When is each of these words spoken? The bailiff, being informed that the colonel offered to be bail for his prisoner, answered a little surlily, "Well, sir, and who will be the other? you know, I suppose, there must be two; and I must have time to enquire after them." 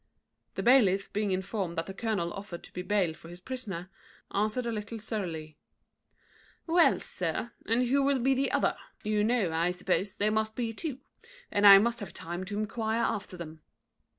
The 0.55 0.63
bailiff, 0.63 1.13
being 1.13 1.29
informed 1.29 1.77
that 1.77 1.85
the 1.85 1.93
colonel 1.93 2.33
offered 2.33 2.63
to 2.63 2.73
be 2.73 2.81
bail 2.81 3.13
for 3.13 3.29
his 3.29 3.39
prisoner, 3.39 3.91
answered 4.33 4.65
a 4.65 4.71
little 4.71 4.97
surlily, 4.97 5.57
"Well, 6.65 6.99
sir, 6.99 7.51
and 7.67 7.83
who 7.87 8.01
will 8.01 8.17
be 8.17 8.33
the 8.33 8.51
other? 8.51 8.75
you 9.03 9.23
know, 9.23 9.53
I 9.53 9.69
suppose, 9.69 10.17
there 10.17 10.31
must 10.31 10.55
be 10.55 10.73
two; 10.73 10.97
and 11.51 11.67
I 11.67 11.77
must 11.77 11.99
have 11.99 12.13
time 12.13 12.45
to 12.45 12.57
enquire 12.57 13.03
after 13.03 13.37
them." 13.37 13.61